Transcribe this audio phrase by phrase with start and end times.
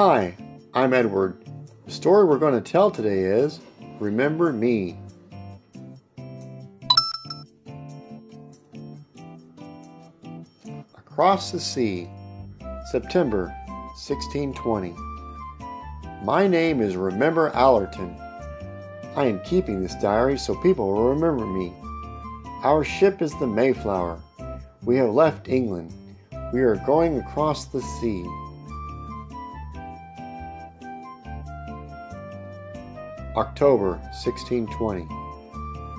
[0.00, 0.36] Hi,
[0.74, 1.42] I'm Edward.
[1.84, 3.58] The story we're going to tell today is
[3.98, 4.96] Remember Me.
[10.96, 12.08] Across the Sea,
[12.92, 13.52] September
[13.96, 14.94] 1620.
[16.22, 18.16] My name is Remember Allerton.
[19.16, 21.72] I am keeping this diary so people will remember me.
[22.62, 24.22] Our ship is the Mayflower.
[24.84, 25.92] We have left England.
[26.52, 28.24] We are going across the sea.
[33.38, 33.90] October
[34.24, 35.06] 1620.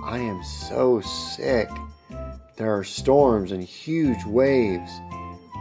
[0.03, 1.69] I am so sick.
[2.57, 4.91] There are storms and huge waves.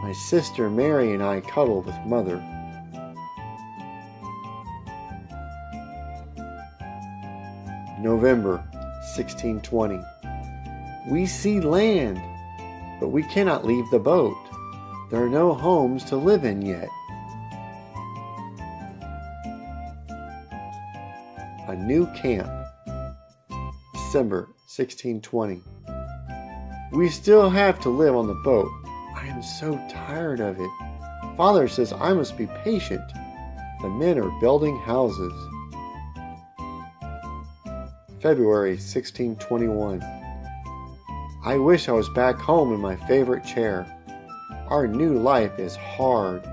[0.03, 2.35] My sister Mary and I cuddle with mother.
[8.01, 8.57] November
[9.15, 10.01] 1620.
[11.09, 12.21] We see land,
[12.99, 14.35] but we cannot leave the boat.
[15.09, 16.89] There are no homes to live in yet.
[21.69, 22.49] A new camp.
[23.93, 25.61] December 1620.
[26.93, 28.71] We still have to live on the boat.
[29.15, 30.69] I am so tired of it.
[31.37, 33.03] Father says I must be patient.
[33.83, 35.31] The men are building houses.
[38.19, 40.01] February 1621.
[41.45, 43.85] I wish I was back home in my favorite chair.
[44.69, 46.43] Our new life is hard.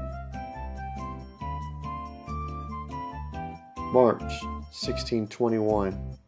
[3.95, 4.31] March
[4.77, 6.19] 1621.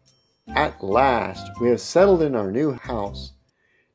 [0.48, 3.34] At last, we have settled in our new house.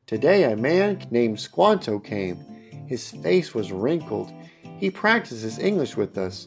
[0.06, 2.36] Today, a man named Squanto came.
[2.86, 4.32] His face was wrinkled.
[4.78, 6.46] He practices English with us.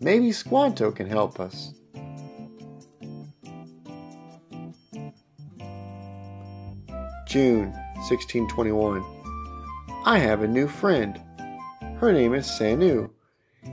[0.00, 1.72] Maybe Squanto can help us.
[7.26, 7.72] June
[8.08, 9.02] 1621.
[10.04, 11.18] I have a new friend.
[11.96, 13.08] Her name is Sanu.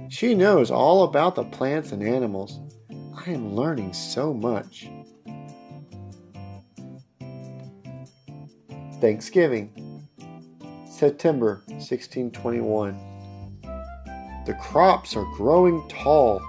[0.10, 2.60] She knows all about the plants and animals.
[3.26, 4.90] I am learning so much.
[9.00, 9.72] Thanksgiving,
[10.90, 12.98] September 1621.
[14.46, 16.42] The crops are growing tall.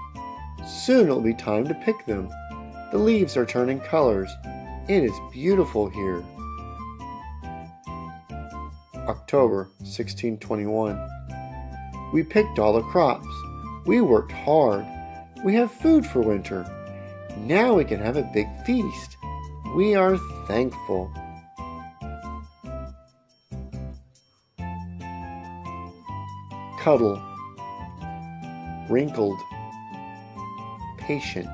[0.67, 2.27] Soon it'll be time to pick them.
[2.91, 4.29] The leaves are turning colors.
[4.89, 6.25] It is beautiful here.
[9.07, 11.07] October 1621.
[12.11, 13.27] We picked all the crops.
[13.85, 14.85] We worked hard.
[15.43, 16.65] We have food for winter.
[17.37, 19.17] Now we can have a big feast.
[19.75, 21.11] We are thankful.
[26.79, 27.21] Cuddle,
[28.89, 29.39] wrinkled,
[30.97, 31.49] patient.